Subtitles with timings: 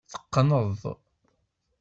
[0.11, 0.81] Teqqneḍ.